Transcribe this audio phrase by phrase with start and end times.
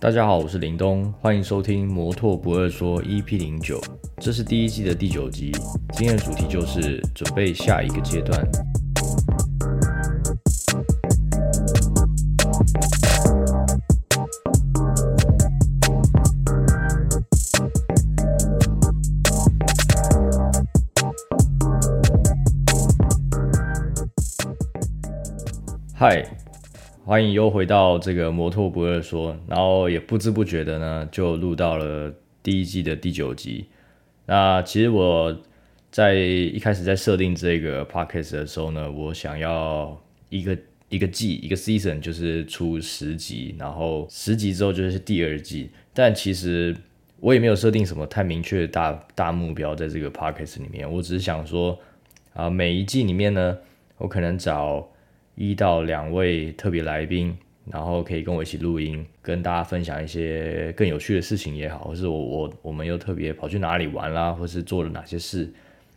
[0.00, 3.78] 大家好，我是林东，欢迎收听摩托不二说 EP 零九，
[4.16, 5.52] 这是第一季的第九集。
[5.92, 8.40] 今天的主题就是准备下一个阶段。
[25.94, 26.24] 嗨，
[27.10, 33.64] 欢迎又回到这个摩托不二说，然后也不知不觉的呢，就录到了第一季的第九集。
[34.26, 35.36] 那其实我
[35.90, 40.56] 在一开始在设定这个 podcast 的时候呢，我想要一个
[40.88, 45.68] 一个季一个 season 就是出十集，然后十集之后就是第二季。
[45.92, 46.72] 但其实
[47.18, 51.76] 我也没有设定什么太明确的大大目标在这个 podcast 里面，我只是想说
[52.34, 53.58] 啊，每一季里面呢，
[53.98, 54.88] 我可能找。
[55.34, 57.36] 一到两位特别来宾，
[57.70, 65.48] 然后可以跟我一起录音，跟大家分享一些更有趣的事情也好，或是我我我们又特别跑去哪里玩啦，或是做了哪些事，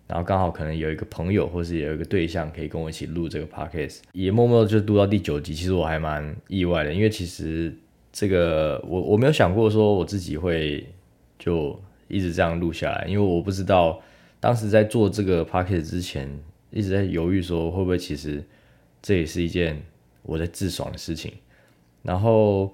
[0.07, 7.73] 然后刚好可能有一个朋友，或是有一个对象可以跟我一起录这个 podcast，也默默就录到第九集，其实我还蛮意外的，因为其实
[8.11, 10.85] 这个我我没有想过说我自己会
[11.39, 13.99] 就一直这样录下来，因为我不知道
[14.39, 16.29] 当时在做这个 podcast 之前
[16.71, 18.43] 一直在犹豫说会不会其实。
[19.03, 19.83] 这也是一件
[20.21, 21.33] 我在自爽的事情，
[22.03, 22.73] 然后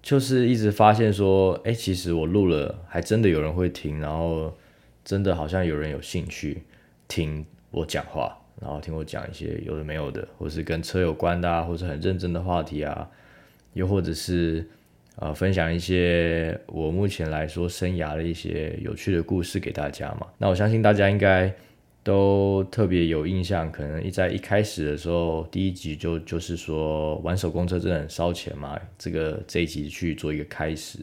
[0.00, 4.56] 就是一直发现说，哎，其实我录了，还真的有人会听，然后
[5.04, 6.62] 真的好像有人有兴趣
[7.06, 13.06] 听我讲话，然后听我讲一些有的没有的，或是跟车有关的，或是很认真的话题啊，
[13.74, 14.66] 又或者是
[15.16, 20.26] 呃分享一些我目前来说生涯的一些有趣的故事给大家嘛。
[20.38, 21.54] 那我相信大家应该。
[22.02, 31.00] 都特别有印象，可能一在一开始的时候，第一集就就是说玩手工车真的很烧钱嘛，这个这一集去做一个开始，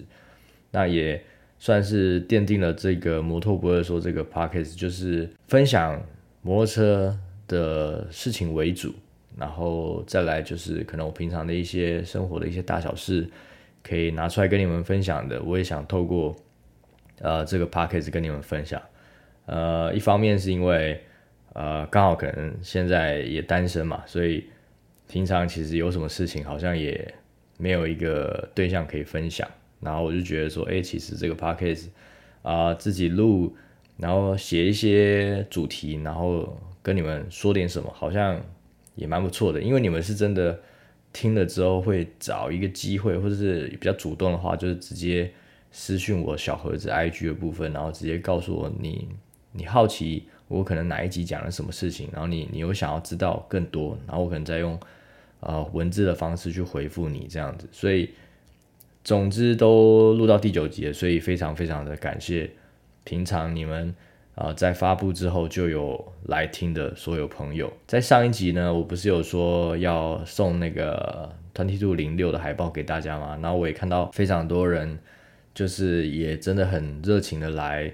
[0.72, 1.22] 那也
[1.60, 6.02] 算是奠定了这个摩托不会说这个 p o c k e t 就是分享
[6.42, 7.16] 摩托车
[7.48, 8.92] 的事情为主，
[9.38, 13.30] 然后再来就是可能我平常的一些生活的一些大小事，
[13.84, 16.36] 可以拿出来跟你们分享的，我也想透过
[17.20, 18.82] 呃这个 p o c k e t 跟你们分享。
[19.46, 21.00] 呃，一方面是因为，
[21.54, 24.44] 呃，刚好可能现在也单身嘛，所以
[25.08, 27.14] 平常其实有什么事情好像也
[27.58, 29.48] 没有一个对象可以分享，
[29.80, 31.90] 然后我就觉得说，哎，其实这个 podcast
[32.42, 33.56] 啊，自己录，
[33.98, 38.42] 然后写一些主题，然后跟你们说点什么，好像
[38.96, 40.60] 也蛮不错的，因为你们是真的
[41.14, 45.32] 听了之后会找一个机会，或者是比较主动的话，就是直接
[45.72, 49.08] 私讯我小盒子 IG 的部分，然后直接告诉我你。
[49.58, 54.80] 你好奇我可能哪一集讲了什么事情，然后你你有想要知道更多，然后我可能再用
[55.40, 58.10] 呃文字的方式去回复你这样子，所以
[59.04, 62.52] 总之都录到第九集了，所以非常非常的感谢
[63.04, 63.96] 平常你们
[64.36, 67.72] 啊在发布之后就有来听的所有朋友。
[67.88, 73.40] 在上一集呢，我不是有说要送那个 twenty two 零六的海报给大家吗？
[73.42, 75.00] 然后我也看到非常多人
[75.56, 77.92] 就是也真的很热情的来。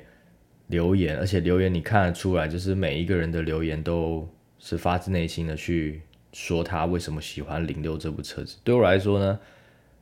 [0.72, 4.28] 留言，而且留言你看得出来，就是每一个人的留言都
[4.58, 6.02] 是发自内心的去
[6.32, 8.58] 说他为什么喜欢零六这部车子。
[8.64, 9.40] 对我来说呢，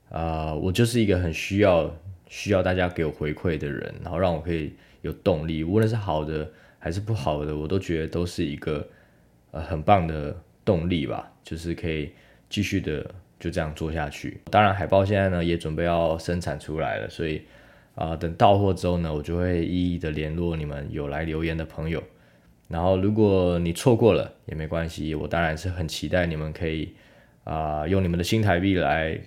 [0.09, 1.94] 啊，我就是一个很需要
[2.28, 4.72] 需要大家给我回馈的人，然后让我可以
[5.02, 8.88] 有动力，无论是好的还是不好的，我都觉得都是一个
[9.51, 12.12] 呃很棒的动力吧，就是可以
[12.47, 13.03] 继续的
[13.40, 14.40] 就这样做下去。
[14.51, 17.41] 当然，海报现在呢也准备要生产出来了，所以。
[18.00, 22.02] 啊，等到货之后呢，我就会一一的联络你们有来留言的朋友。
[22.70, 26.94] 然后，如果你错过了也没关系，我当然是很期待你们可以
[27.44, 29.20] 啊，用你们的新台币来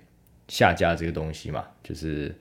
[0.49, 1.63] 下架这个东西嘛。
[1.83, 2.35] 就是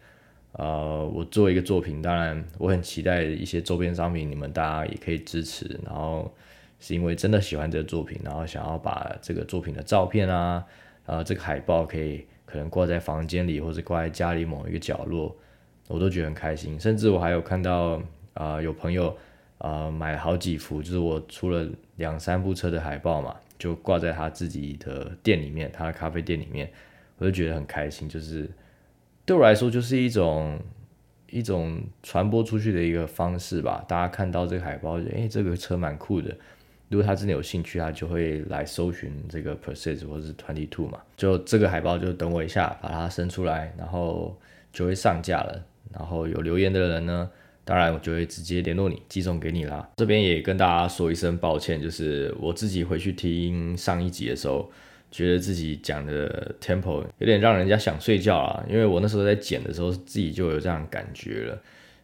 [0.53, 5.77] 呃，我做一个作品，当然我很期待一些周边商品，你们大家也可以支持。
[5.83, 6.33] 然后
[6.79, 10.63] 是因为真的喜欢这个作品，然后想要把这个作品的照片啊，
[11.07, 15.35] 呃，这个海报可以可能挂在房间里，或者挂在家里某一个角落。
[15.91, 18.01] 我都觉得很开心，甚至我还有看到
[18.33, 19.15] 啊，有朋友
[19.57, 21.67] 啊买了好几幅，就是我出了
[21.97, 26.71] 两三部车的海报嘛，就挂在他自己的店里面，他的咖啡店里面，
[27.17, 28.07] 我就觉得很开心。
[28.07, 28.49] 就是
[29.25, 30.59] 对我来说，就是一种
[31.29, 33.83] 一种传播出去的一个方式吧。
[33.87, 36.35] 大家看到这个海报，哎，这个车蛮酷的。
[36.89, 40.99] 如果他真的有兴趣，他就会来搜寻这个 p e r s i s 或者是 Twenty Two 嘛。
[41.15, 44.37] 就这个海报，就等我一下，把它伸出来，然后
[44.73, 45.65] 就会上架了。
[45.93, 47.29] 然后有留言的人呢，
[47.63, 49.89] 当然我就会直接联络你，寄送给你啦。
[49.97, 54.71] 这边也跟大家说一声抱歉，就是我自己回去听上一集的时候，
[55.11, 61.61] 觉得自己讲的 tempo 有点让人家想睡觉啊，因为我那时候在剪的时候自己就有这样感觉了。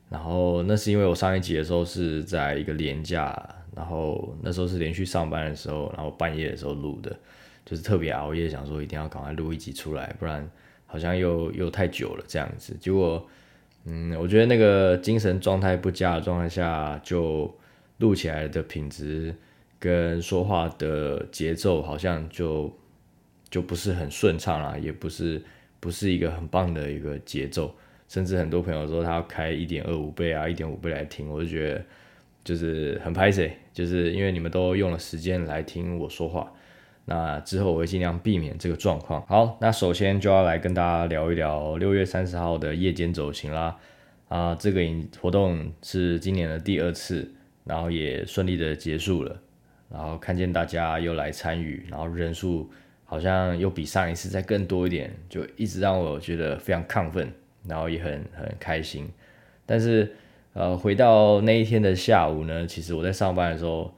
[0.09, 3.37] 然后那是因为我上一集的时候是在一个连假，
[3.75, 7.13] 然后那时候是连续上班的时候，然后半夜的时候录的，
[7.65, 10.49] 就是特别熬夜，想说一定要赶快录一集出来，不然
[10.85, 12.73] 好像又又太久了这样子。
[12.79, 13.27] 结果，
[13.89, 17.49] 嗯，我觉得那个精神状态不佳的状态下，就
[17.99, 19.33] 录起来的品质
[19.79, 22.69] 跟说话的节奏好像就
[23.49, 25.41] 就不是很顺畅啦，也不是
[25.79, 27.73] 不是一个很棒的一个节奏。
[28.09, 31.85] 甚至很多朋友说他要开一点二五倍啊，一点五倍来听，我就觉得
[32.43, 36.51] 就是很拍 C，就是因为你们都用了时间来听我说话，
[37.09, 39.25] 那之后我会尽量避免这个状况。
[39.27, 43.75] 好，那首先就要来跟大家聊一聊六月三十号的夜间走行啦。
[44.27, 44.81] 啊，这个
[45.21, 47.33] 活动是今年的第二次，
[47.63, 49.41] 然后也顺利的结束了，
[49.89, 52.69] 然后看见大家又来参与，然后人数
[53.05, 57.31] 好像又比上一次再更多一点，就一直让我觉得非常亢奋。
[57.67, 59.09] 然后也很很开心，
[59.65, 60.09] 但是
[60.53, 63.93] 呃，回到那一天的下午呢，其实我在上班的时候，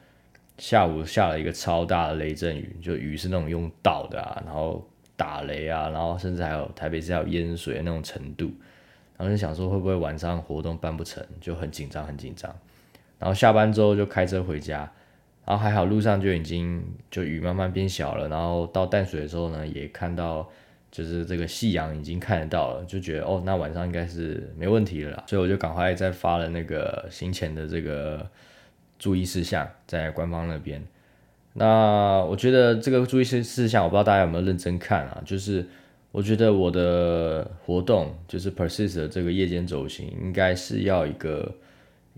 [0.59, 8.51] 下午下了一个超大的雷阵雨，就雨是那种用倒的啊，然后打雷啊，然后甚至还有台北市还有淹水那种程度，
[9.17, 12.53] 然后就想说会不会晚上活动办不成，就很紧张很紧张。
[13.17, 14.79] 然后下班之后就开车回家，
[15.45, 20.47] 然后还好路上就已经就雨慢慢变小了，然后到淡水的时候呢，也看到。
[20.91, 28.27] 就是这个夕阳已经看得到了，就觉得哦，那晚上应该是没问题了啦，所以我就赶快再发了那个行前的这个
[28.99, 30.85] 注意事项在官方那边。
[31.53, 35.19] 那我觉得这个注意事事项，我不知道大家有没有认真看啊？
[35.25, 35.65] 就是
[36.11, 41.51] 我觉得我的活动就是 persist 这个夜间走行，应该是要一个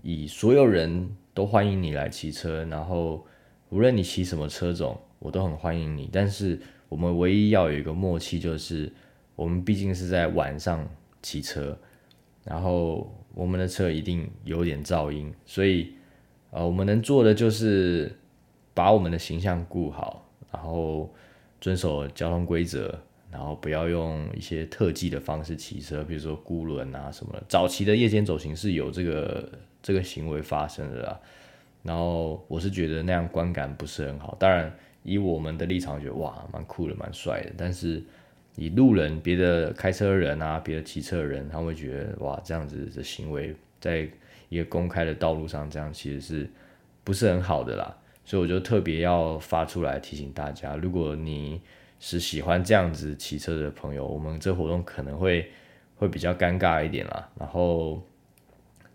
[0.02, 3.24] 以所有人都欢迎你来骑车，然后
[3.70, 6.60] 无论你骑什么车种，我都很欢迎你，但是。
[6.88, 8.92] 我们唯一要有一个默契，就是
[9.34, 10.86] 我们毕竟是在晚上
[11.22, 11.74] 骑车，
[12.44, 15.94] 然后我们的车一定有点噪音，所以
[16.52, 18.14] 呃，我们能做的就是
[18.72, 21.12] 把我们的形象顾好，然后
[21.60, 22.96] 遵守交通规则，
[23.30, 27.42] 然后不要用一些特技的方式骑车，比如说孤轮啊什么的。
[27.48, 29.50] 早期的夜间走行是有这个
[29.82, 31.20] 这个行为发生的啦，
[31.82, 34.72] 然后我是觉得那样观感不是很好，当然。
[35.04, 37.50] 以我们的立场觉得哇，蛮酷的，蛮帅的。
[37.56, 38.00] 但是
[38.54, 44.08] 以路人、别的开车人啊、别的骑车人，他会觉得哇，这样子的行为在
[44.54, 46.50] 一个公开的道路上，这样其实是
[47.04, 47.96] 不是很好的啦。
[48.24, 51.60] 所以我就特别要发出来提醒大家，如果你
[51.98, 55.50] 是喜欢这样子骑车的朋友，我们这活动可能会
[55.96, 57.30] 会比较尴尬一点啦。
[57.38, 58.02] 然后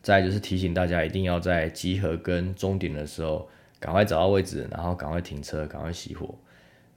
[0.01, 3.49] 再就是提醒大家，一定要在集合跟终点的时候。
[3.79, 6.33] 赶快找到位置，然后赶快停车，赶快熄火。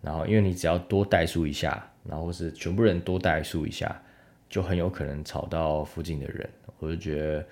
[0.01, 4.01] 然后，因为你只要多怠速一下，然后是全部人多怠速一下，
[4.49, 6.49] 就很有可能吵到附近的人。
[6.79, 7.47] 我就觉得，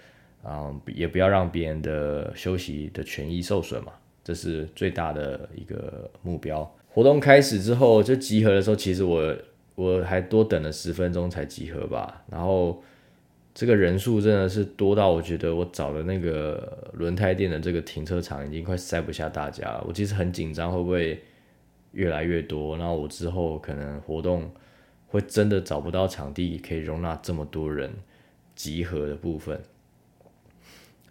[0.44, 3.92] 嗯，也不要让别人的休息的权益受损嘛，
[4.22, 6.68] 这是最大的一个目标。
[6.88, 9.36] 活动开始之后，就集合的时候，其实我
[9.74, 12.82] 我还多等了十分钟才集合吧，然后。
[13.54, 19.84] 这个人数真的是多到我觉得我找的那个轮胎店的这个停车场已经快塞不下大家了。
[19.84, 21.20] 我其实很紧张，会不会
[21.90, 22.76] 越来越多？
[22.76, 24.48] 然后我之后可能活动
[25.08, 27.92] 会真的找不到场地可以容纳这么多人
[28.54, 29.60] 集合的部分。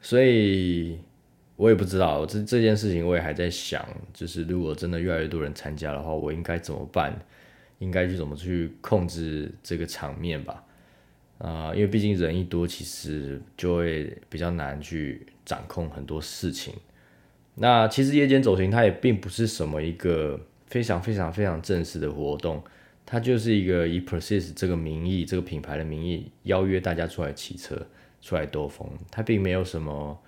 [0.07, 0.97] 所以
[1.57, 7.13] 我也不知道这这件事情，我也还在想，就是如果真的越来越多人参加的话，我应该怎么办？
[7.79, 10.63] 应该去怎么去控制这个场面吧？
[11.39, 16.73] 啊，因为毕竟人一多，其实就会比较难去掌控很多事情。
[17.55, 22.63] 那其实夜间走行，它也并不是什么一个非常非常非常正式的活动，
[23.05, 27.85] 它就是一个以 Persist 这个名义、这个品牌的名义邀约大家出来骑车、
[28.21, 28.87] 出来兜风。
[29.11, 30.19] 它并没有什么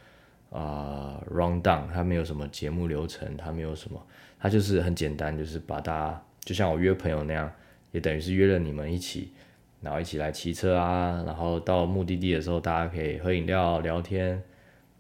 [0.50, 4.02] 啊 round down，它没有什么节目流程，它没有什么，
[4.40, 7.52] 它就是很简单，就是把大家就像我约朋友那样，
[7.92, 9.34] 也等于是约了你们一起。
[9.82, 14.44] 然后一起来骑车啊，然后到目的地的时候，大家可以喝饮料聊天，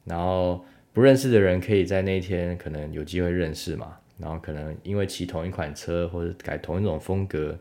[0.05, 7.59] 然后不认识的人可以在那天可能有机会认识嘛，然后可能因为骑同一款车或者改同一种风格，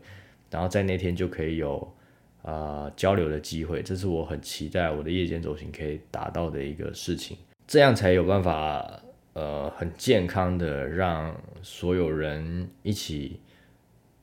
[0.49, 1.93] 然后在那天就可以有
[2.41, 9.01] 啊交流的机会，这是我很期待我的夜间走行可以达到的一个事情，这样才有办法
[9.33, 13.39] 呃很健康的让所有人一起。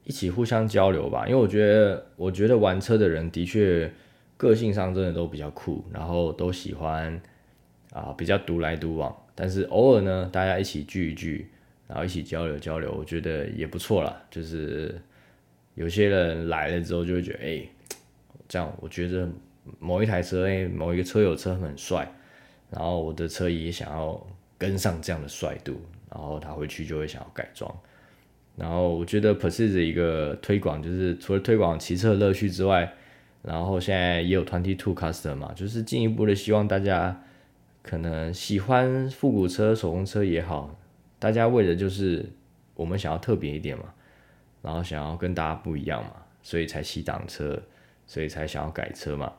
[0.08, 3.92] 一起互相交流吧，因为我觉得，我觉得玩车的人的确
[4.36, 7.20] 个性上真的都比较酷，然后都喜欢
[7.90, 9.12] 啊比较独来独往。
[9.34, 11.50] 但是偶尔呢，大家一起聚一聚，
[11.88, 14.22] 然后一起交流交流，我觉得也不错啦。
[14.30, 14.94] 就是
[15.74, 17.68] 有些人来了之后就会觉得，哎，
[18.48, 19.28] 这样我觉得
[19.78, 22.10] 某一台车，哎，某一个车友车很帅，
[22.70, 24.26] 然后我的车也想要
[24.56, 27.72] 跟上这样的帅度，然后他回去就会想要改装。
[28.56, 32.92] 然后我觉得 Persist 一个推广就是除了推广骑车乐趣之外，
[33.42, 37.22] 然后现在也有 Twenty Two Custom 嘛，就是进一步的希望大家
[37.82, 40.78] 可能喜欢复古车、手工车也好，
[41.18, 42.24] 大家为的就是
[42.74, 43.92] 我们想要特别一点嘛。
[44.62, 46.10] 然后想要跟大家不一样嘛，
[46.42, 47.62] 所以才骑挡车，
[48.06, 49.32] 所以才想要改车嘛，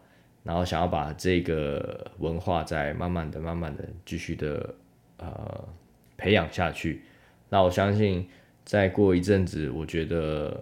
[0.43, 4.75] 然后想要把这个文化再慢慢的、慢慢的继续的
[5.17, 5.67] 呃
[6.17, 7.03] 培养下去。
[7.49, 8.27] 那我相信
[8.63, 10.61] 再过一阵子，我觉得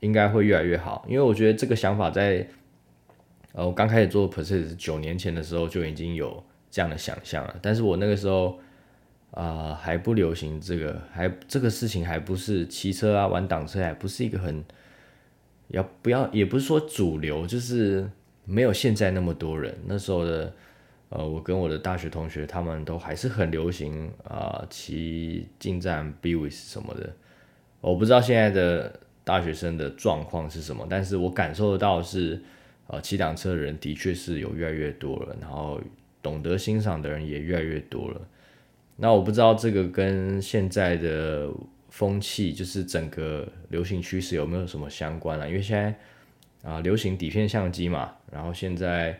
[0.00, 2.46] 应该会越来越好，因为我觉得这个想法在
[3.52, 8.58] 呃我刚开始做 p e r s i s 九年前的时候就已经有这样的想象了，但是我那个时候。
[9.32, 14.64] 啊，还不流行这个，还这个事情还不是骑车啊，玩挡车还不是一个很
[15.68, 18.08] 要不要，也不是说主流，就是
[18.44, 19.76] 没有现在那么多人。
[19.86, 20.52] 那时候的，
[21.10, 27.12] 呃，我跟我的大学同学他们都还是很流行啊，骑进站 b w i s 什么的。
[27.80, 32.42] 我不知道现在的大学生的状况是什么，但是我感受得到是，
[32.86, 35.80] 呃，骑挡车的人的确是有越来越多了，然后
[36.22, 38.20] 懂得欣赏的人也越来越多了。
[38.96, 41.48] 那我不知道这个跟现在的
[41.88, 45.46] 风气，就是整个流行趋势有没有什么相关啊？
[45.46, 49.18] 因为现在啊，流行底片相机嘛，然后现在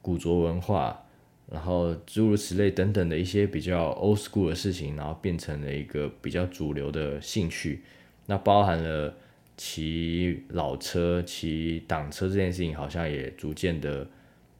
[0.00, 1.04] 古着文化，
[1.50, 7.82] 然后诸如此类等等的一些比较 old school 的事情，然后变成了一个比较主流的兴趣。
[8.26, 9.14] 那包含了
[9.56, 14.06] 骑老车、骑挡车这件事情，好像也逐渐的，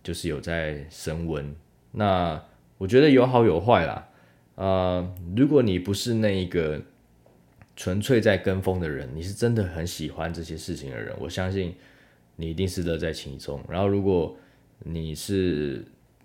[0.03, 1.55] 就是有在升温。
[1.93, 2.43] 那
[2.79, 4.09] 我觉得有好有坏啦。
[4.57, 6.83] 呃，如果你不是那一个
[7.79, 11.73] 纯粹在跟风的人，你是真的很喜欢这些事情的人，我相信
[12.35, 13.63] 你一定是乐在其中。
[13.69, 14.37] 然后，如果
[14.81, 15.85] 你是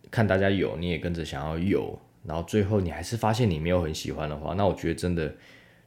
[0.10, 1.96] 看大家有，你也跟着想要有，
[2.26, 5.32] 然后最后你还是发现你没有很喜欢的话，那我觉得真的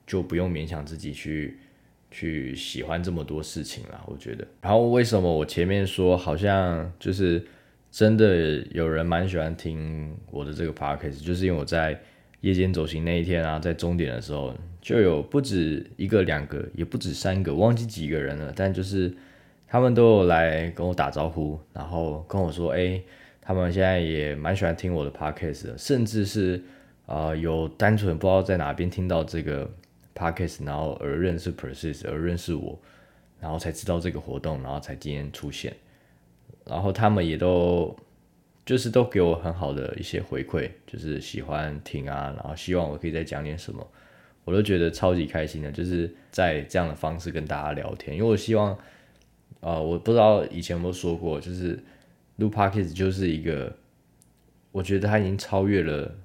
[0.07, 1.59] 就不用勉强自己去
[2.13, 4.01] 去喜欢这么多事情了。
[4.07, 4.47] 我觉得。
[4.61, 7.45] 然后，为什么我前面说好像就是
[7.91, 12.01] 真的有人蛮喜欢听我的这个 podcast，就是因为我在。
[12.43, 14.55] 夜间走行那一天啊，在终点的时候，
[14.87, 18.53] 就有不止一个、两个，也不止三个，忘记几个人了。
[18.55, 19.13] 但就是
[19.67, 23.03] 他们都有来跟我打招呼，然后跟我说：“哎，
[23.43, 26.63] 他们现在也蛮喜欢听我的 podcast 的，甚至是
[27.05, 29.69] 啊，有单纯不知道在哪边听到这个
[30.15, 32.79] podcast，然后而认识 Persist，而认识我，
[33.41, 35.75] 然后才知道这个活动，然后才今天出现。
[36.65, 37.93] 然后他们也都。”
[38.65, 43.85] 就是都给我很好的一些回馈，就是喜欢听啊，然后希望我可以再讲点什么，
[44.47, 45.71] 我都觉得超级开心的。
[45.71, 48.73] 就是在这样的方式跟大家聊天，因为我希望，
[49.61, 51.79] 啊，我不知道以前有没有说过，就是
[52.37, 53.77] 录 podcast 就是一个，
[54.73, 56.17] 我觉得它已经超越了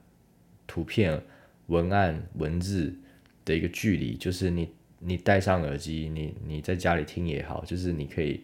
[0.66, 1.22] 图片、
[1.68, 2.96] 文案、文字
[3.44, 8.42] 的一个距离，就是你你戴上耳机，你你在家里听也好，就是你可以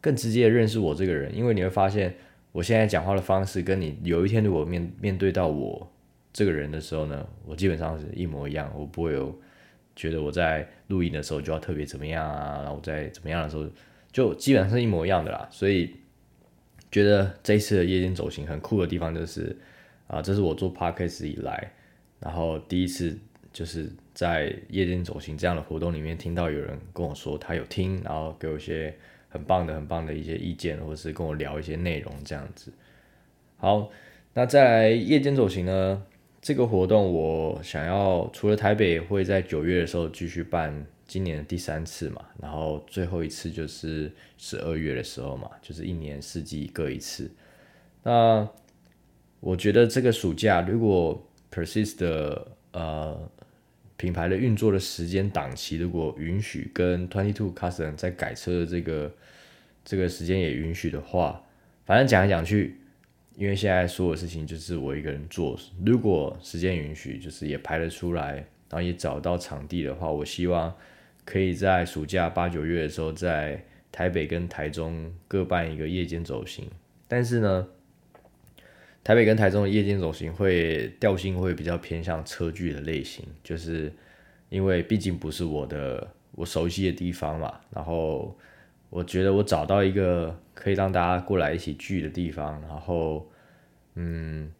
[0.00, 2.14] 更直接的认识我这个人，因为你会发现。
[2.52, 5.86] 我现在讲话的方式跟你有一天如果面面对到我
[6.36, 9.34] 这个人的时候呢，我基本上是一模一样，我不会有
[9.94, 13.66] 觉得我在录音的时候就要特别怎么样啊，然后在怎么样的时候
[14.12, 15.48] 就基本上是一模一样的啦。
[15.50, 15.94] 所以
[16.92, 19.56] 觉得这次的夜间走行很酷的地方就是
[20.08, 21.72] 啊，这是我做 podcast 以来，
[22.20, 23.18] 然后第一次
[23.50, 28.94] 就是在夜间走行这样的活动里面听到有人跟我说他有听，然后给我一些。
[29.28, 32.72] 很棒的，很棒的一些意见，或者是跟我聊一些内容这样子。
[33.58, 33.90] 好，
[34.32, 36.02] 那再来夜间走行呢？
[36.46, 47.28] 这个活动我想要除了台北会在九月的时候继续办，今年的第三次嘛，然后最后一次就是十二月的时候嘛，就是一年四季各一次。
[48.04, 48.48] 那
[49.40, 53.28] 我觉得这个暑假如果 Persist 的呃。
[53.98, 59.10] 品牌的运作的时间档期，如果允许跟 Twenty Two Custom 在改车的这个
[59.86, 61.42] 这个时间也允许的话，
[61.86, 62.76] 反正讲来讲去，
[63.36, 65.58] 因为现在所有事情就是我一个人做。
[65.84, 70.74] 如果时间允许，就是也排得出来，然后也找到场地的话，我希望
[71.24, 76.68] 可以在暑假八九月的时候，在台北跟台中各办一个夜间走行。
[77.06, 77.68] 但是呢。
[79.04, 83.92] 台北跟台中的夜间走行会调性会比较偏向车距的类型，就是
[84.48, 88.36] 因为毕竟不是我的我熟悉的地方嘛，然后
[88.90, 93.28] 我觉得我找到一个可以让大家过来一起聚的地方，然后
[93.94, 94.50] 嗯，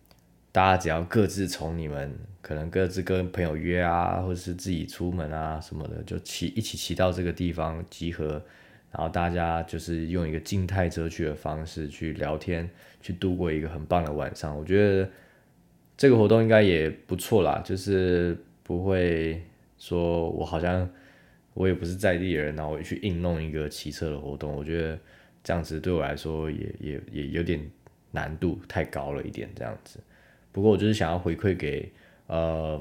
[0.52, 8.42] 大家只要各自从你们可能各自跟朋友约啊，或者是自己出门啊什么的，就骑一起骑到这个地方集合，
[8.90, 12.68] 然后大家就是用一个静态遮去的方式去聊天，
[13.00, 14.56] 去度过一个很棒的晚上。
[14.56, 15.08] 我觉得
[15.96, 19.42] 这个活动应该也不错啦，就是不会
[19.78, 20.88] 说我好像
[21.56, 24.54] 我也不是在地人，然后我去硬弄一个骑车的活动。
[24.54, 24.98] 我觉得
[25.42, 27.58] 这样子对我来说也也也有点
[28.10, 29.98] 难度太高了一点，这样子。
[30.52, 31.90] 不过我就是想要回馈给
[32.26, 32.78] 呃，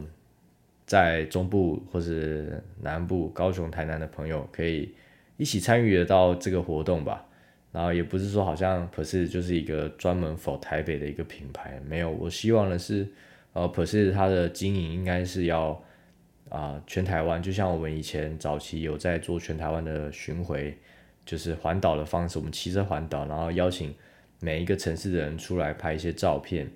[0.86, 4.94] 在中部或是南部高雄、台南的朋友，可以
[5.38, 7.26] 一起参与得到这个活动吧。
[7.72, 12.10] 然后也不是说好像 p e r s 就是一个专门否台北的一个品牌，没有。
[12.10, 13.08] 我希望的是，
[13.54, 15.84] 呃 p e r s 它的经营应该是要
[16.50, 20.78] 啊全台湾，就像我们以前早期有在做全台湾的巡回，
[21.26, 23.94] 就是环岛的方式，我们骑车环岛，然后邀请
[24.40, 26.70] 每一个城市的人出来拍一些照片。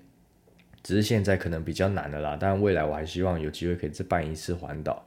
[0.82, 5.06] 只是现在可能比较难的啦，但未来我还希望有机会可以再办一次环岛。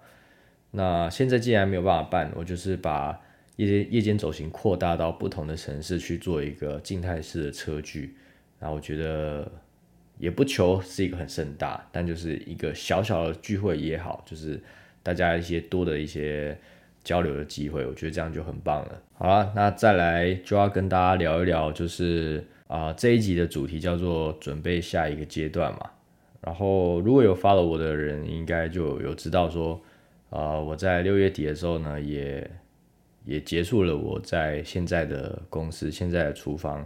[0.69, 3.19] 那现在既然没有办法办，我就是把
[3.55, 8.15] 夜间夜间走行扩大到不同的城市去做一个静态式的车距。
[8.59, 9.51] 然后我觉得
[10.17, 14.61] 也不求是一个很盛大，但就是一个小小的聚会也好，就是
[15.01, 16.57] 大家一些多的一些
[17.03, 19.01] 交流的机会，我觉得这样就很棒了。
[19.13, 22.45] 好了，那再来就要跟大家聊一聊，就是。
[22.67, 25.91] 啊，这一集的主题叫做准备下一个阶段嘛。
[26.41, 29.79] 然后如果有 follow 我的人，应该就有知道说，
[30.31, 32.49] 呃，我在六月底的时候呢，也
[33.25, 36.83] 也结束了我在现在的公司、现在的厨房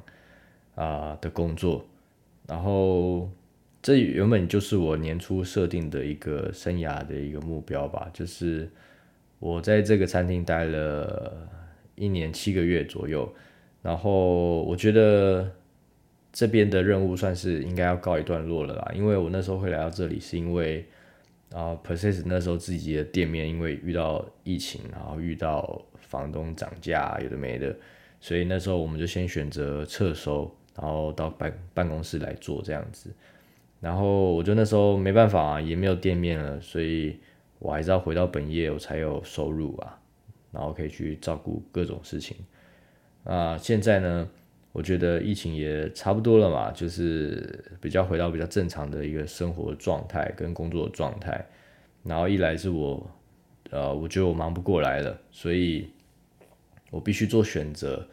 [0.76, 1.86] 啊的工作。
[2.48, 3.30] 然后
[3.82, 8.70] 这原本就是我年初设定的一个生涯的一个目标吧，就是
[9.40, 11.48] 我在这个餐厅待了
[11.96, 13.32] 一年七个月左右，
[13.82, 15.52] 然后我觉得。
[16.34, 20.86] 这边的任务算是应该要告一段落了啦，因为我那时候会来到这里，是因为
[21.52, 27.76] 啊 p e r s i s 那时候自己的店面因为遇到疫情，然后遇到房东涨价，有的没的，
[28.22, 33.14] 所以那时候我们就先选择撤收，然后到办办公室来做这样子。
[33.82, 37.20] 然后我就那时候没办法啊，也没有店面了，所以
[37.60, 40.00] 我还是要回到本业，我才有收入啊，
[40.52, 42.38] 然后可以去照顾各种事情。
[43.24, 44.30] 啊，现在呢？
[44.74, 51.44] 我觉得疫情也差不多了嘛，就是比较回到比较正常的一个生活状态跟工作状态。
[52.04, 53.10] 然后一来是我，
[53.72, 55.90] 呃，我觉得我忙不过来了，所以
[56.92, 58.08] 我必须做选择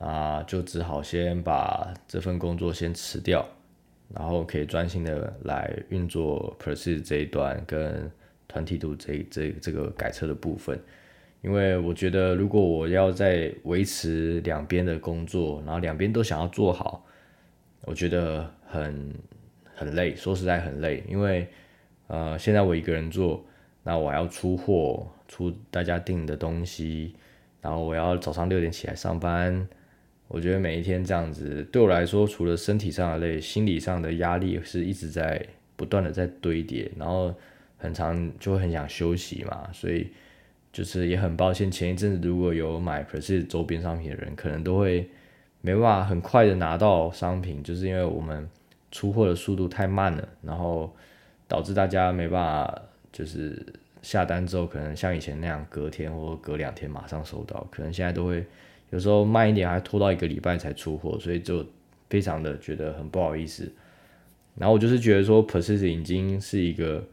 [0.00, 3.44] 啊，就只好先把这份工作先辞掉，
[4.14, 8.10] 然后可以专心的来运作 p e r s e 这一段跟
[8.46, 10.80] 团体度这这这个改车的部分。
[11.40, 17.04] 因为我觉得，如果我要在维持两边的工作，然后两边都想要做好，
[17.82, 19.14] 我觉得很
[19.74, 20.16] 很累。
[20.16, 21.48] 说实在很累，因为
[22.08, 23.44] 呃，现在我一个人做，
[23.84, 27.14] 那我要出货，出大家订的东西，
[27.60, 29.68] 然后我要早上六点起来上班。
[30.28, 37.34] 我觉得每一天这样子，对我来说，除了身体上的累，心理上的压力是一直在不断的在堆叠，然后
[37.76, 40.06] 很长就会很想休息嘛，所以。
[40.70, 45.08] 就是也很抱歉，前一阵子如果有买 p r e c i s 周边商品的人，可能都会
[45.62, 48.48] 没办法很快的拿到商品，就是因为我们
[48.92, 50.94] 出货的速度太慢了，然后
[51.48, 53.60] 导致大家没办法就是
[54.02, 58.44] 下单之后，可能像以前那样隔天或隔两天马上收到，可能现在都会
[58.90, 61.66] 有时候慢一点，还拖到一个礼拜才出货，所以就
[62.08, 63.70] 非常的觉得很不好意思。
[64.56, 67.04] 然后我就是觉得说 p r e c i s 已经是一个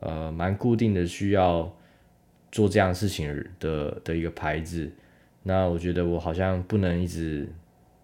[0.00, 1.72] 呃蛮固定的需要。
[2.52, 4.90] 做这样事情的的一个牌子，
[5.42, 7.46] 那我觉得我好像不能一直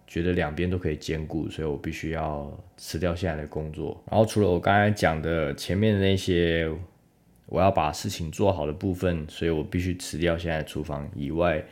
[0.05, 3.99] 觉得两边都可以兼顾，所以我必须要辞掉现在的工作。
[4.11, 6.69] 然后除了我刚才讲的前面的那些
[7.47, 11.63] 我要把事情做好的部分，所以我必须辞掉现在厨房以外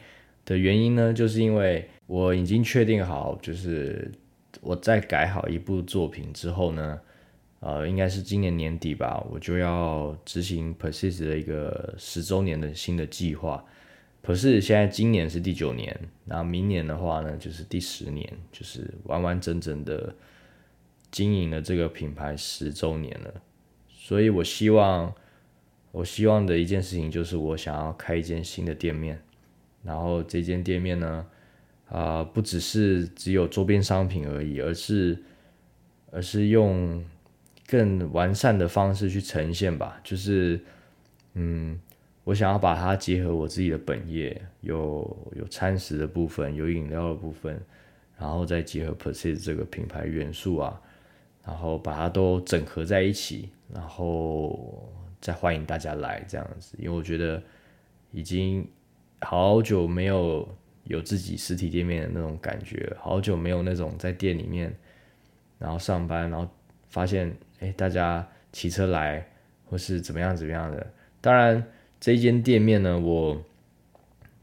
[0.52, 4.12] 的原因呢，就是因为我已经确定好，就是
[4.60, 7.00] 我在改好一部作品之后呢。
[7.64, 13.64] 呃，应该是今年年底吧，我就要执行 Persist 的一个十周年的新的计划。
[14.24, 20.12] 可是现在今年是第九年，那明年的话呢，就是第十年，就是完完整整的
[21.12, 23.32] 经营了这个品牌十周年了。
[23.88, 25.14] 所以我希望，
[25.92, 29.22] 我希望的一件事情就是，我想要开一间新的店面，
[29.84, 31.26] 然后这间店面呢，
[31.90, 35.22] 啊，不只是只有周边商品而已，而是，
[36.12, 37.04] 而是用。
[37.68, 40.60] 更完善的方式去呈现吧，就是，
[41.36, 41.80] 嗯，
[42.26, 47.58] 我想要把它结合我自己的本业，有有餐食的部分，有饮料的部分，
[48.18, 50.82] 然后再结合 p e r s i s 这个品牌元素啊，
[51.46, 54.92] 然后把它都整合在一起，然后
[55.22, 56.76] 再欢迎大家来这样子。
[56.78, 57.42] 因为我觉得
[58.12, 58.68] 已经
[59.22, 60.48] 好久没有
[60.86, 64.76] 有自己实体店面的那种感觉，好久没有那种在店里面
[65.60, 66.50] 然后上班，然后
[66.90, 69.26] 发现哎大家骑车来
[69.66, 70.92] 或是怎么样怎么样的。
[71.22, 71.64] 当然
[72.00, 73.44] 这间店面呢，我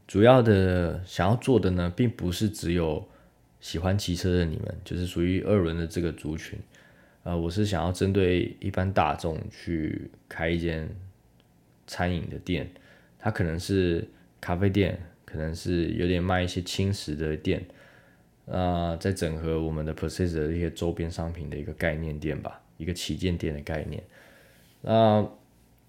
[0.07, 3.05] 主要的想要做的呢，并不是只有
[3.59, 6.57] 喜欢骑车的你们，就是属于二轮的这个族群。
[7.23, 10.89] 呃，我是想要针对一般大众去开一间
[11.85, 12.71] 餐饮的店，
[13.19, 14.07] 它可能是
[14.41, 17.65] 咖啡店，可能是有点卖一些轻食的店，
[18.45, 24.03] 呃，在整合我们的 Persist 的一些周边商品的一个概念店吧，一个旗舰店的概念。
[24.81, 25.27] 那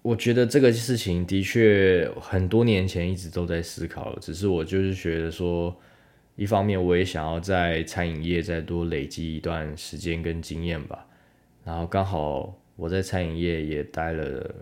[0.01, 5.75] 我觉得这个事情的确很多年前一直都在思考了，只是我就是觉得说，
[6.35, 11.07] 一方面我也想要在餐饮业再多累积一段时间跟经验吧。
[11.63, 14.53] 然后刚好我在餐饮业也待了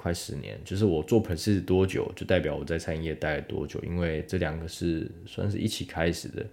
[0.00, 3.78] 快十年，就是我做 p e r s 多久，就代表我在餐饮业待了多久。
[3.82, 6.46] 因为这两个是算是一起开始的，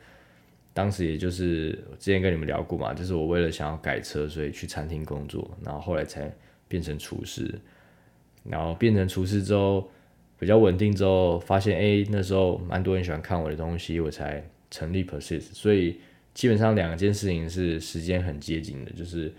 [0.74, 6.30] 当时也就是之前跟你们聊过嘛，就是我为了想要改车，所以去餐厅工作，然后后来才
[6.68, 7.50] 变成厨师，
[8.44, 9.90] 然后变成厨师之后
[10.38, 15.54] 比较稳定之后，发现哎那时候蛮多人喜欢看我的东西，我才成立 Persist。
[15.54, 16.02] 所以
[16.34, 19.34] 基本上两件事情是时间很接近的，就是。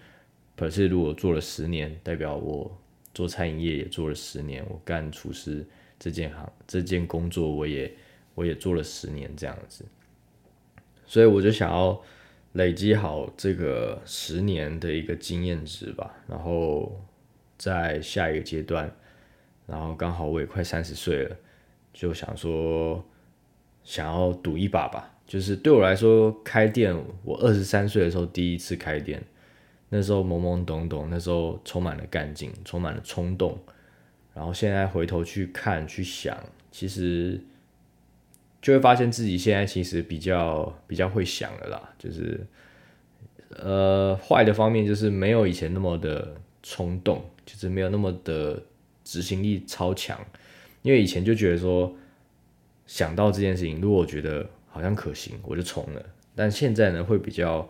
[0.56, 2.68] p e r s i s，如果做了十年，代表我
[3.14, 5.66] 做餐饮业也做了十年，我干厨师
[5.98, 7.92] 这件行这件工作，我也
[8.34, 9.84] 我也做了十年这样子，
[11.06, 12.00] 所以我就想要
[12.52, 17.04] 累积好这个十年的一个经验值吧，然后
[17.56, 18.94] 在下一个阶段，
[19.66, 21.36] 然后刚好我也快三十岁了，
[21.92, 23.04] 就想说
[23.82, 29.20] 想要赌一把吧，就是对我来说开店，我二十三岁的时候第一次开店。
[29.90, 33.58] 那时候懵懵懂懂，那时候充满了干劲，充满了冲动，
[34.34, 36.38] 然后现在回头去看去想，
[36.70, 37.40] 其实
[38.60, 42.46] 就会发现自己现在其实比较比较会想了啦，就是
[43.56, 48.62] 呃坏的方面就是没有以前那么的冲动，就是没有那么的
[49.04, 50.22] 执行力超强，
[50.82, 51.96] 因为以前就觉得说
[52.86, 57.66] 想到这件事情，如果我觉得好像可行，我就冲了，但现在呢会比较。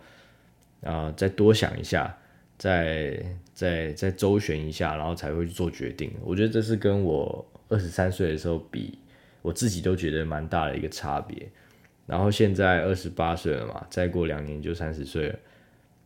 [0.82, 2.16] 啊，再多想一下，
[2.56, 3.20] 再
[3.52, 6.12] 再再周旋一下，然后才会去做决定。
[6.22, 8.96] 我觉得这是跟我二十三岁的时候比，
[9.42, 11.48] 我自己都觉得蛮大的一个差别。
[12.06, 15.38] 然后现在二十八岁了嘛，再过两年就三十岁了。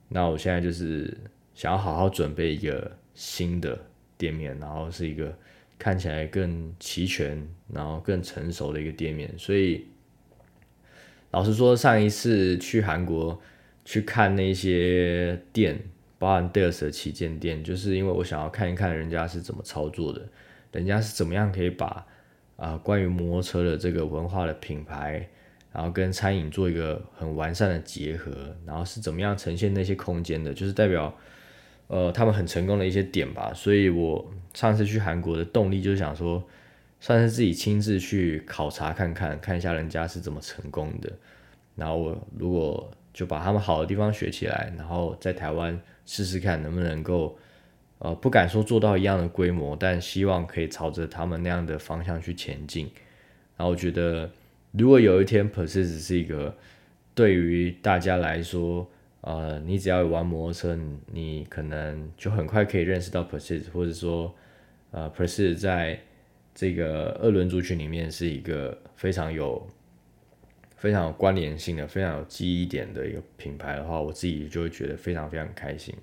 [0.08, 1.14] 那我现在就是
[1.54, 3.78] 想要好好准备一个新的
[4.16, 5.36] 店面，然后是一个
[5.78, 9.30] 看起来更齐全，然后更成熟的一个店面。
[9.36, 9.86] 所以
[11.30, 13.38] 老实说，上一次去韩国。
[13.84, 15.76] 去看那些店，
[16.18, 20.22] 包含 d a l s 的旗舰店，就是因为我想要看一看人家是怎么操作的，
[20.70, 22.06] 人家是怎么样可以把
[22.56, 25.28] 啊关于摩托车的这个文化的品牌，
[25.72, 31.12] 然后跟餐饮做一个很完善的结合，然后是怎么样呈现那些空间的，就是代表
[31.88, 33.52] 呃他们很成功的一些点吧。
[33.52, 36.40] 所以我上次去韩国的动力就是想说，
[37.00, 41.12] 算是自己亲自去考察看看，看一下人家是怎么成功的，
[41.74, 42.88] 然后我如果。
[43.12, 47.36] 就把他们好的地方学起来，然后在台湾试试看能不能够，
[47.98, 52.90] 呃，不敢说做到一样的规模，但希望可以朝着他们那样的方向去前进。
[53.56, 54.30] 然后我觉得，
[54.72, 56.56] 如果有一天 Persist 是一个
[57.14, 58.88] 对于大家来说，
[59.20, 60.78] 呃，你只要玩摩托车，
[61.12, 64.34] 你可能就很快可以认识到 Persist，或者说，
[64.90, 66.00] 呃，Persist 在
[66.54, 69.64] 这个二轮族群里面是一个非常有。
[70.82, 75.94] 非常有关联性的、非常有记忆点的一个品牌的话，我自己就会觉得非常非常开心。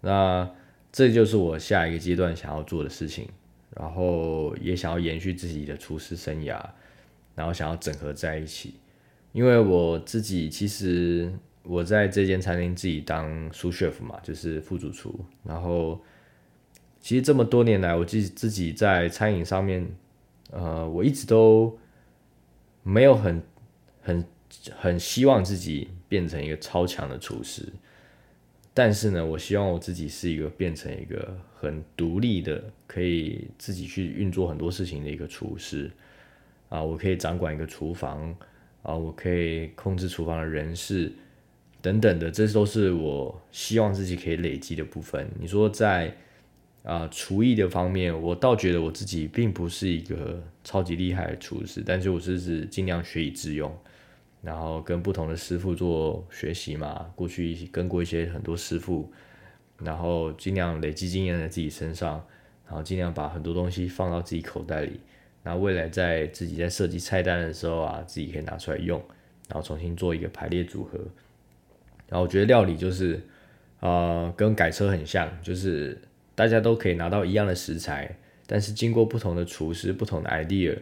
[0.00, 0.50] 那
[0.90, 3.28] 这就是我下一个阶段想要做的事情，
[3.76, 6.58] 然后也想要延续自己的厨师生涯，
[7.34, 8.76] 然后想要整合在一起。
[9.32, 11.30] 因为我自己其实
[11.62, 15.14] 我在这间餐厅自己当 sous chef 嘛，就是副主厨。
[15.44, 16.00] 然后
[17.02, 19.86] 其实这么多年来，我自己自己在餐饮上面，
[20.50, 21.78] 呃，我一直都
[22.82, 23.42] 没有很。
[24.02, 24.24] 很
[24.76, 27.66] 很希望自己变成一个超强的厨师，
[28.74, 35.90] 但是呢，我希望我自己是一个变成一个很独立的，可以自己去运作很多事情的一个厨师
[36.68, 38.34] 啊，我可以掌管一个厨房
[38.82, 41.12] 啊，我可以控制厨房的人事
[41.80, 45.28] 等等的，这都是我希望自己可以累积的部分。
[45.38, 46.14] 你说在
[46.82, 53.72] 啊厨艺的方面，我倒觉得我自己并不是一个超级厉害的厨师，但是我是是尽量学以致用。
[54.42, 59.10] 然后跟不同的师傅做学习嘛，过去跟过一些很多师傅，
[59.78, 62.24] 然后尽量累积经验在自己身上，
[62.66, 65.00] 然后尽量把很多东西放到自己口袋里，
[65.42, 68.98] 那未来在自己在设计菜单的时候啊，自己可以拿出来用，
[69.48, 70.98] 然后重新做一个排列组合。
[72.08, 73.20] 然后我觉得料理就是，
[73.80, 76.00] 呃，跟改车很像，就是
[76.34, 80.76] 大家都可以拿到一样的食材，但是经过不同的厨师、不同的 idea，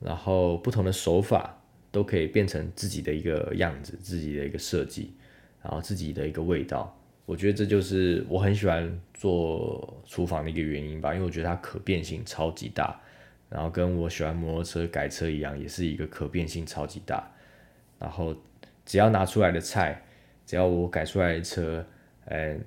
[0.00, 1.57] 然后不同的手法，
[1.90, 5.14] 都可以变成自己的一个样子、自己的一个设计，
[5.62, 6.94] 然后自己的一个味道。
[7.24, 12.98] 我觉得这就是我很喜欢做厨房的一个原因吧，因为我觉得它可变性超级大，
[13.50, 17.30] 然后跟我喜欢摩托车改车一样，也是一个可变性超级大。
[17.98, 18.34] 然后
[18.86, 20.02] 只要拿出来的菜，
[20.46, 21.84] 只要我改出来的车，
[22.24, 22.58] 哎，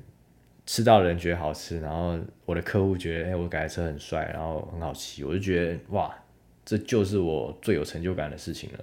[0.67, 6.15] 吃到人觉得好吃，然后我的客户觉得哎我改的车很帅，然后很好骑，我就觉得哇，
[6.63, 8.79] 这就是我最有成就感的事情了。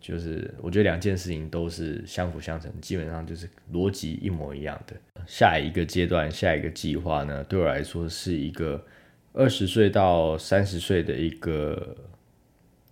[0.00, 4.94] 就是我觉得两件事情都是相辅相成，基本上就是逻辑一模一样的。
[5.26, 8.86] 下一个阶段，下一个计划呢，对我来说是一个
[9.32, 11.96] 二十岁到三十岁的一个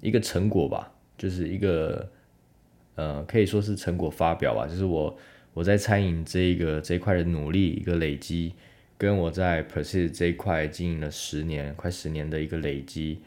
[0.01, 2.11] 一个成果吧，就是一个
[2.97, 5.17] 呃可以说是成果发表吧，就是我
[5.55, 8.53] 我在餐饮这一个这一块的努力一个累积，
[8.99, 13.21] 跟我在 p e r s i s 这一块经营了十年快十年的一个累积，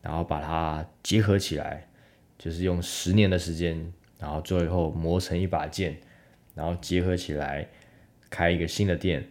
[0.00, 1.88] 然后把它结合起来。
[2.44, 5.96] 就是用十年的时间，然后最后磨成一把剑，
[6.54, 7.66] 然后结合起来
[8.28, 9.24] 开一个新的店，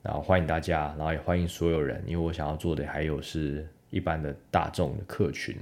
[0.00, 5.56] 然后欢迎大家，然后也欢迎所有人，因为我想要做的还有是一般的大众的客群，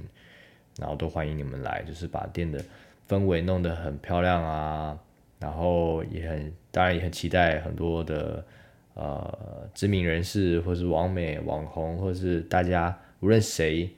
[0.77, 2.63] 然后都欢迎你们来，就是把店的
[3.09, 4.95] 氛围弄得很漂亮啊，
[5.39, 8.45] 然后也很当然也很期待很多的
[8.93, 13.89] 呃知名人士或是网美网红或是大家无论谁。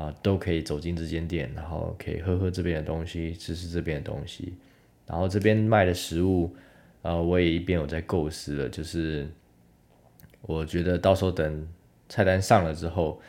[0.00, 4.54] 啊，都可以走进这间店，然后可以喝喝这边的东西，吃吃这边的东西。
[5.06, 6.56] 然后这边卖的食物，
[7.02, 9.28] 呃，我也一边有在构思了，就是
[10.40, 11.68] 我觉得到时候等
[12.08, 13.20] 菜单上了之后，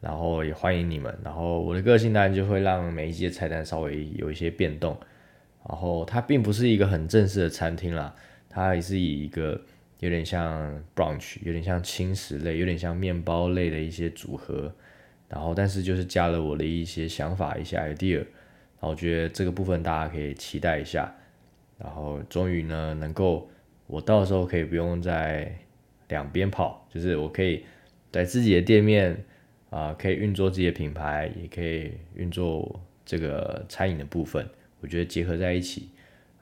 [0.00, 1.16] 然后也欢迎你们。
[1.22, 4.98] 然后我的个性当然就会让每一季的菜单稍微有一些变动。
[5.68, 8.12] 然后它并不是一个很正式的餐厅啦，
[8.48, 9.60] 它也是以一个
[10.00, 14.74] 有点像 brunch，有点像轻食类，有点像面包类的一些组合。
[15.28, 21.12] 然后，但是就是加了我的一些想法、一些 idea，然后我觉得这个部分大家可以期待一下。
[21.78, 23.50] 然后终于呢，能够
[23.88, 25.52] 我到时候可以不用在
[26.08, 27.64] 两边跑，就是我可以
[28.12, 29.24] 在自己的店面
[29.68, 34.48] 啊，可以运作自己的品牌，也可以运作这个餐饮的部分。
[34.80, 35.90] 我觉得结合在一起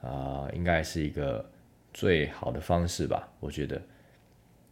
[0.01, 1.43] 啊，应该是一个
[1.91, 3.27] 最好的方式吧。
[3.39, 3.81] 我觉得，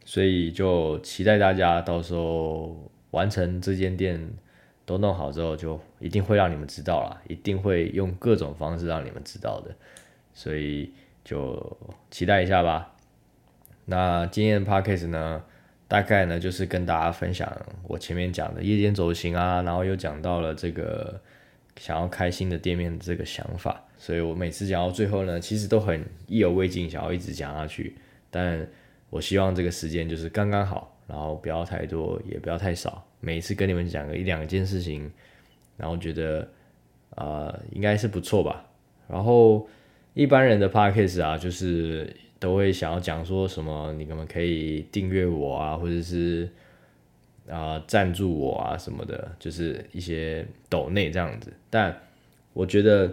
[0.05, 2.91] 所以就期待大家到时候。
[3.13, 4.19] 完成这间店
[4.85, 9.73] 都弄好之后，就一定会让你们知道了，一定会用各种方式让你们知道的，
[10.33, 10.91] 所以
[11.23, 11.77] 就
[12.09, 12.95] 期待一下吧。
[13.85, 15.43] 那今天的 podcast 呢，
[15.87, 17.47] 大概呢就是跟大家分享
[17.83, 21.21] 我前面讲的夜间走行啊，然后又讲到了这个
[21.77, 27.95] 想要开新的店面的这个想法，所以我每次讲到最后呢，其实都很意犹未尽，想要一直讲下去，
[28.31, 28.67] 但
[29.11, 30.89] 我希望这个时间就是刚刚好。
[31.07, 33.05] 然后不要太多，也不要太少。
[33.19, 35.11] 每次跟你们讲个一两件事情，
[35.77, 36.47] 然后觉得
[37.11, 38.65] 啊，应该是不错吧。
[39.07, 39.67] 然后
[40.13, 46.49] 一般人的 podcast 啊，就是都会想要讲说什么，你们可以订阅我啊，或者是
[47.49, 51.51] 啊赞助我啊什么的，就是一些抖内这样子。
[51.69, 51.97] 但
[52.53, 53.11] 我觉得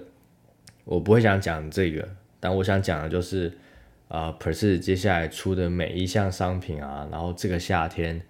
[0.84, 3.52] 我不会想讲这个，但我想讲的就是。
[4.10, 8.20] 啊 p e r s 接下来出的每一项商品啊，然后这个夏天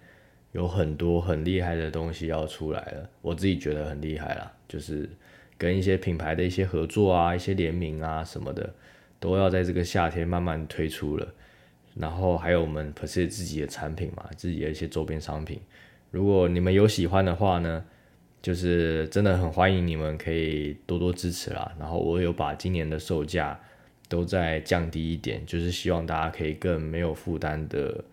[0.51, 5.09] 有很多很厉害的东西要出来了，我自己觉得很厉害啦，就是
[5.57, 8.71] 跟一些品牌的一些合作啊、一些联名啊什么的，
[9.19, 11.27] 都要在这个夏天慢慢推出了。
[11.95, 15.59] 然后还有我们 p e r s 自己的产品嘛，自己的一些周边商品，
[16.11, 17.83] 如果你们有喜欢的话呢，
[18.39, 21.73] 就是真的很欢迎你们可以多多支持啦。
[21.79, 23.59] 然后我有把今年的售价。
[24.11, 28.03] 都在降低一点，就是希望大家可以更没有负担的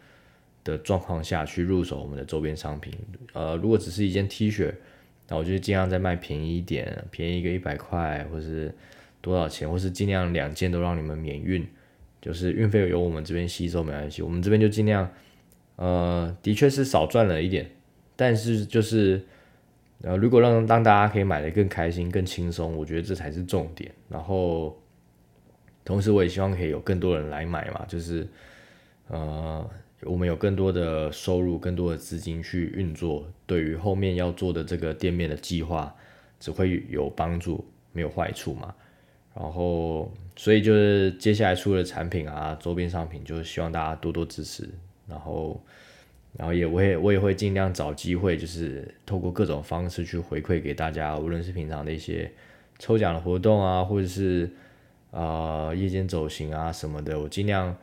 [0.63, 2.95] 的状况下去入手我们的周边商品。
[3.33, 4.73] 呃，如果只是一件 T 恤，
[5.27, 8.73] 那我就尽量再卖便宜一点，便宜个一百块，或是
[9.21, 11.67] 多少钱，或是尽量两件都让你们免运，
[12.23, 14.23] 就是运费由我们这边吸收没关系。
[14.23, 15.11] 我们这边就尽量，
[15.75, 17.69] 呃，的确是少赚了一点，
[18.15, 19.21] 但是就是
[20.03, 23.91] 呃，如果让让大家可以买的更开心、更轻松，我觉得这才是重点。
[24.09, 24.81] 然后。
[25.89, 28.29] 同时，我也希望可以有更多人来买嘛，就是，
[29.07, 29.67] 呃，
[30.03, 35.97] 我们有更多的收入、更多的资金去运作，对于后面要做的这个店面的计划，
[36.39, 38.75] 只会有帮助，没有坏处嘛。
[39.35, 44.69] 然后所以就是接下来出的产品啊，周边商品，就是希望大家多多支持。
[45.09, 45.59] 然后，
[46.37, 52.31] 然后也我也我也会尽量找机会，就是透过各种方式去回馈给大家，无论是平常的一些
[52.79, 54.51] 抽奖的活动啊，或者是
[55.11, 57.77] 啊夜间走行啊什么的，我尽量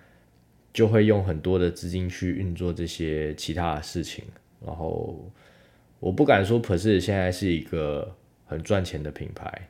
[0.73, 4.23] 就会用很多的资金去运作这些其他的事情。
[4.65, 5.31] 然后
[5.99, 9.69] 我不敢说 p e r s 现在是一个很赚钱的品牌，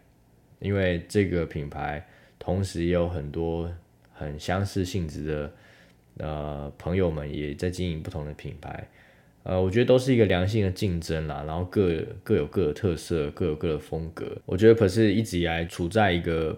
[0.59, 2.05] 因为这个品牌
[2.39, 3.71] 同时也有很多
[4.13, 5.51] 很相似性质的。
[6.17, 8.87] 呃，朋友们也在经营不同的品牌，
[9.43, 14.25] 呃，我觉得都是一个良性的竞争啦，然后各各有各的特色，各有各的风格。
[14.45, 16.57] 我觉得可是一直以来处在一个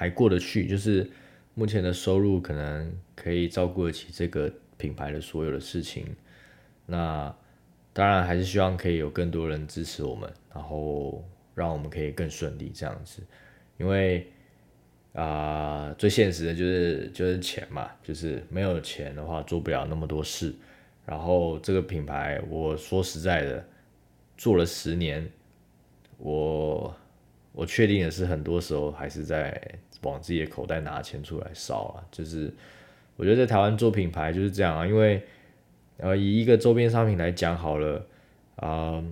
[0.00, 1.06] 还过得去，就是
[1.52, 6.06] 目前的收入可能可以照顾得起这个品牌的所有的事情。
[6.86, 7.30] 那
[7.92, 11.22] 当然还是希望可以有更多人支持我们，然后
[11.54, 13.22] 让我们可以更顺利这样子，
[13.76, 14.26] 因为。
[15.12, 20.54] 啊，最现实的就是就是钱嘛，就是没有钱的话做不了那么多事。
[21.04, 23.66] 然后这个品牌，我说实在的，
[24.36, 25.28] 做了十年，
[26.16, 26.94] 我
[27.52, 29.60] 我确定的是，很多时候还是在
[30.02, 32.04] 往自己的口袋拿钱出来烧啊。
[32.10, 32.52] 就是
[33.16, 35.22] 我觉得在台湾做品牌就是这样啊，因为
[35.98, 38.06] 呃以一个周边商品来讲好了，
[38.56, 39.02] 啊，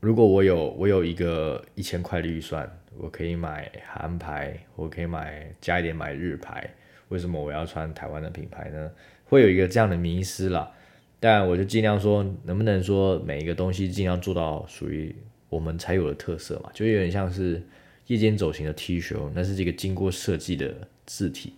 [0.00, 2.70] 如果我有我有一个一千块的预算。
[2.98, 6.66] 我可以买韩牌，我可以买加一点买日牌，
[7.08, 8.90] 为什么我要穿台湾的品牌呢？
[9.26, 10.72] 会有一个这样的迷失啦。
[11.20, 15.14] 但我就尽量说，能不能说每一个东西尽量做到属于
[15.48, 16.70] 我们才有的特色嘛？
[16.74, 17.62] 就有点像是
[18.06, 21.54] 夜间走行的 T 恤，那是这个经过设计的字体，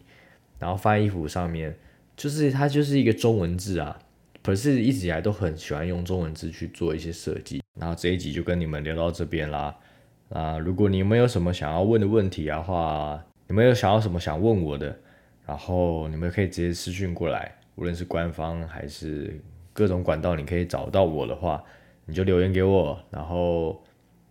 [0.59, 1.77] 然后翻衣服上面，
[2.17, 3.99] 就是它就是一个中文字啊。
[4.43, 7.63] 可是一直以来都很喜欢用中文字去做一些设计。
[7.79, 9.77] 然后这一集就跟你们聊到这边啦。
[10.31, 14.99] 啊，如果你们有什么想要问的问题的话，你们有想要什么想问我的，
[15.47, 19.39] 然后你们可以直接私讯过来，无论是官方还是
[19.73, 21.63] 各种管道，你可以找到我的话，
[22.09, 23.85] 你就留言给我，然后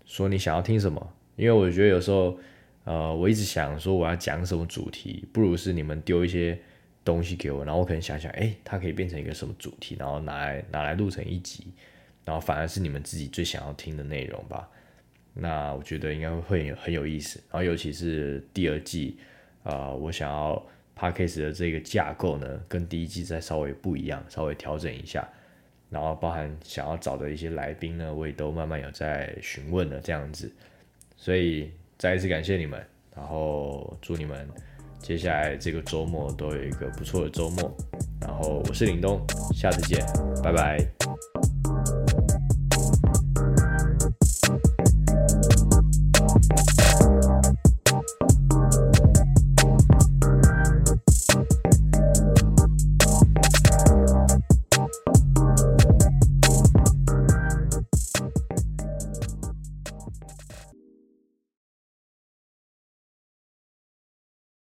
[0.03, 1.13] 说你想要听什么。
[1.35, 2.35] 因为我觉得有时候，
[2.83, 6.57] 呃，我一直想说我要讲什么主题，不如是你们丢一些
[7.05, 11.67] 东西给我，然后我可能想想，哎，它可以变成一个什么主题，然后拿来拿来录成一集，
[12.25, 14.67] 然后反而是你们自己最想要听的内容吧。
[15.35, 19.19] 那我觉得应该会很有意思，然后尤其是第二季，
[19.61, 20.65] 啊，我想要
[20.97, 25.29] Parkes 的这个架构呢，跟第一季再稍微不一样，稍微调整一下，
[25.89, 30.51] 然后包含想要找的一些来宾呢，我也都慢慢有在询问了这样子，
[31.15, 32.83] 所以再一次感谢你们，
[33.15, 34.47] 然后祝你们
[34.99, 37.75] 接下来这个周末都有一个不错的周末，
[38.19, 40.05] 然后我是林东，下次见，
[40.43, 41.36] 拜拜。